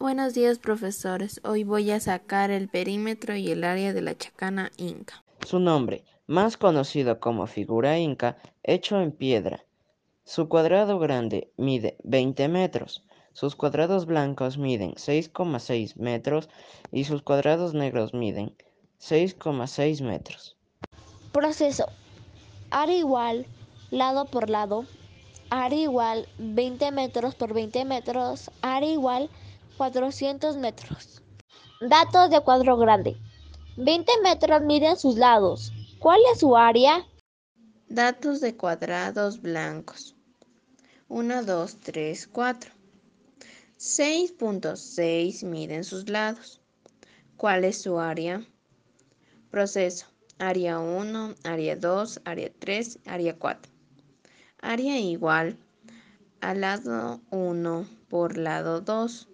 Buenos 0.00 0.32
días, 0.32 0.58
profesores. 0.58 1.42
Hoy 1.44 1.62
voy 1.62 1.90
a 1.90 2.00
sacar 2.00 2.50
el 2.50 2.70
perímetro 2.70 3.36
y 3.36 3.50
el 3.50 3.64
área 3.64 3.92
de 3.92 4.00
la 4.00 4.16
chacana 4.16 4.70
inca. 4.78 5.22
Su 5.46 5.60
nombre, 5.60 6.04
más 6.26 6.56
conocido 6.56 7.20
como 7.20 7.46
figura 7.46 7.98
inca, 7.98 8.38
hecho 8.62 8.98
en 9.02 9.12
piedra. 9.12 9.62
Su 10.24 10.48
cuadrado 10.48 10.98
grande 10.98 11.52
mide 11.58 11.98
20 12.02 12.48
metros. 12.48 13.04
Sus 13.34 13.56
cuadrados 13.56 14.06
blancos 14.06 14.56
miden 14.56 14.92
6,6 14.92 15.96
metros 15.96 16.48
y 16.90 17.04
sus 17.04 17.20
cuadrados 17.20 17.74
negros 17.74 18.14
miden 18.14 18.56
6,6 19.02 20.02
metros. 20.02 20.56
Proceso. 21.30 21.84
Área 22.70 22.96
igual, 22.96 23.44
lado 23.90 24.24
por 24.24 24.48
lado. 24.48 24.86
Área 25.50 25.78
igual 25.78 26.26
20 26.38 26.90
metros 26.90 27.34
por 27.34 27.52
20 27.52 27.84
metros. 27.84 28.50
Área 28.62 28.90
igual 28.90 29.28
400 29.80 30.58
metros. 30.58 31.22
Datos 31.80 32.28
de 32.28 32.42
cuadro 32.42 32.76
grande. 32.76 33.16
20 33.78 34.12
metros 34.22 34.60
miden 34.60 34.98
sus 34.98 35.16
lados. 35.16 35.72
¿Cuál 35.98 36.20
es 36.30 36.40
su 36.40 36.54
área? 36.54 37.06
Datos 37.88 38.42
de 38.42 38.54
cuadrados 38.54 39.40
blancos. 39.40 40.14
1, 41.08 41.44
2, 41.44 41.76
3, 41.80 42.26
4. 42.26 42.72
6.6 43.78 45.44
miden 45.46 45.84
sus 45.84 46.10
lados. 46.10 46.60
¿Cuál 47.38 47.64
es 47.64 47.80
su 47.80 47.98
área? 47.98 48.44
Proceso. 49.50 50.08
Área 50.38 50.78
1, 50.78 51.36
área 51.44 51.76
2, 51.76 52.20
área 52.26 52.52
3, 52.58 52.98
área 53.06 53.38
4. 53.38 53.72
Área 54.60 54.98
igual 54.98 55.56
al 56.42 56.60
lado 56.60 57.22
1 57.30 57.86
por 58.10 58.36
lado 58.36 58.82
2 58.82 59.28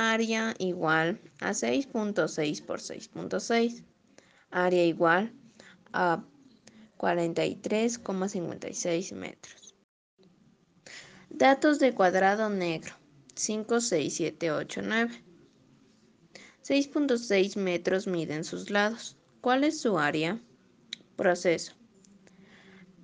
área 0.00 0.54
igual 0.58 1.20
a 1.40 1.50
6.6 1.50 2.64
por 2.64 2.80
6.6, 2.80 3.84
área 4.50 4.86
igual 4.86 5.30
a 5.92 6.24
43,56 6.96 9.14
metros. 9.14 9.74
Datos 11.28 11.78
de 11.78 11.92
cuadrado 11.92 12.48
negro 12.48 12.94
5, 13.34 13.82
6, 13.82 14.14
7, 14.14 14.52
8, 14.52 14.80
9. 14.82 15.22
6.6 16.62 17.56
metros 17.56 18.06
miden 18.06 18.44
sus 18.44 18.70
lados. 18.70 19.18
¿Cuál 19.42 19.64
es 19.64 19.80
su 19.80 19.98
área? 19.98 20.40
Proceso. 21.16 21.74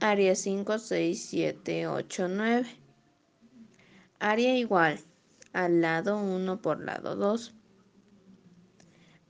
Área 0.00 0.34
5, 0.34 0.78
6, 0.78 1.26
7, 1.28 1.88
8, 1.88 2.28
9. 2.28 2.66
Área 4.18 4.56
igual 4.56 4.98
al 5.56 5.80
lado 5.80 6.18
1 6.18 6.60
por 6.60 6.84
lado 6.84 7.16
2. 7.16 7.54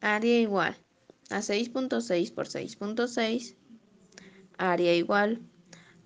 Área 0.00 0.40
igual 0.40 0.76
a 1.30 1.38
6.6 1.38 2.34
por 2.34 2.48
6.6. 2.48 3.54
Área 4.58 4.96
igual 4.96 5.40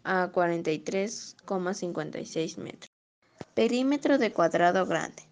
a 0.04 0.30
43,56 0.30 2.58
metros. 2.58 2.92
Perímetro 3.54 4.18
de 4.18 4.30
cuadrado 4.30 4.84
grande. 4.84 5.22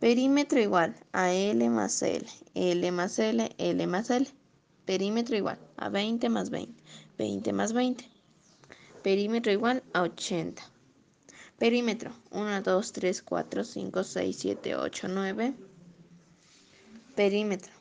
Perímetro 0.00 0.60
igual 0.60 0.96
a 1.12 1.32
L 1.32 1.70
más 1.70 2.02
L, 2.02 2.26
L 2.54 2.90
más 2.90 3.20
L, 3.20 3.48
L 3.58 3.86
más 3.86 4.10
L. 4.10 4.26
Perímetro 4.86 5.36
igual 5.36 5.60
a 5.76 5.88
20 5.88 6.28
más 6.30 6.50
20, 6.50 6.82
20 7.16 7.52
más 7.52 7.72
20. 7.72 8.10
Perímetro 9.04 9.52
igual 9.52 9.84
a 9.92 10.02
80. 10.02 10.64
Perímetro 11.62 12.10
1, 12.32 12.60
2, 12.60 12.92
3, 12.92 13.22
4, 13.22 13.62
5, 13.62 14.02
6, 14.02 14.36
7, 14.36 14.74
8, 14.74 15.06
9. 15.06 15.54
Perímetro. 17.14 17.72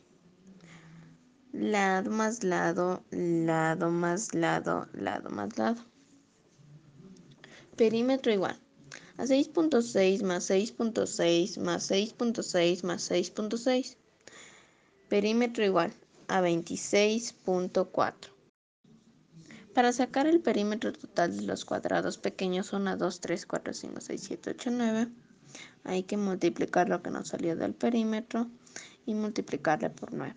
Lado 1.51 2.11
más 2.11 2.43
lado, 2.43 3.03
lado 3.09 3.89
más 3.89 4.35
lado, 4.35 4.87
lado 4.93 5.31
más 5.31 5.57
lado. 5.57 5.83
Perímetro 7.75 8.31
igual 8.31 8.59
a 9.17 9.23
6.6 9.23 10.21
más 10.21 10.51
6.6 10.51 11.59
más 11.59 11.89
6.6 11.89 12.83
más 12.83 13.09
6.6. 13.09 13.97
Perímetro 15.09 15.65
igual 15.65 15.91
a 16.27 16.39
26.4. 16.39 18.13
Para 19.73 19.93
sacar 19.93 20.27
el 20.27 20.41
perímetro 20.41 20.91
total 20.91 21.37
de 21.37 21.43
los 21.43 21.63
cuadrados 21.63 22.17
pequeños 22.17 22.73
1, 22.73 22.97
2, 22.97 23.19
3, 23.21 23.45
4, 23.45 23.73
5, 23.73 24.01
6, 24.01 24.23
7, 24.27 24.49
8, 24.51 24.71
9, 24.71 25.07
hay 25.85 26.03
que 26.03 26.17
multiplicar 26.17 26.89
lo 26.89 27.01
que 27.01 27.09
nos 27.09 27.29
salió 27.29 27.55
del 27.55 27.73
perímetro 27.73 28.49
y 29.05 29.13
multiplicarle 29.13 29.89
por 29.89 30.13
9. 30.13 30.35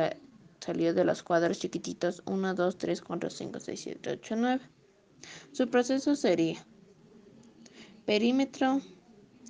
salió 0.59 0.93
de 0.93 1.05
los 1.05 1.23
cuadros 1.23 1.59
chiquititos. 1.59 2.21
1, 2.25 2.53
2, 2.53 2.77
3, 2.77 3.01
4, 3.01 3.29
5, 3.29 3.59
6, 3.59 3.81
7, 3.81 4.09
8, 4.11 4.35
9. 4.37 4.69
Su 5.51 5.69
proceso 5.69 6.15
sería 6.15 6.65
perímetro 8.05 8.81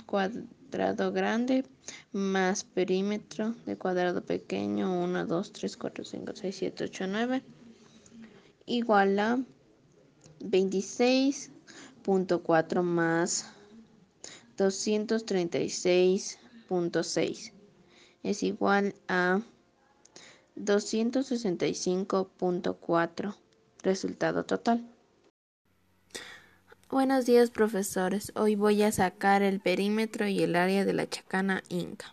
cuadrado 0.06 1.12
grande 1.12 1.66
más 2.12 2.64
perímetro 2.64 3.56
de 3.66 3.78
cuadrado 3.78 4.24
pequeño. 4.24 5.04
1, 5.04 5.26
2, 5.26 5.52
3, 5.52 5.78
4, 5.78 6.06
5, 6.06 6.32
6, 6.36 6.56
7, 6.56 6.84
8, 6.84 7.08
9 7.08 7.44
igual 8.66 9.20
a 9.20 9.38
26.4 10.40 12.82
más 12.82 13.54
236.6 14.58 17.53
es 18.24 18.44
igual 18.44 18.96
a 19.08 19.40
265.4 20.56 23.36
resultado 23.81 24.46
total. 24.46 24.88
Buenos 26.90 27.25
días 27.25 27.50
profesores, 27.50 28.31
hoy 28.36 28.53
voy 28.56 28.84
a 28.84 28.92
sacar 28.92 29.42
el 29.42 29.59
perímetro 29.59 30.28
y 30.28 30.44
el 30.44 30.56
área 30.56 30.86
de 30.86 30.94
la 30.94 31.09
chacana 31.09 31.63
inca. 31.69 32.02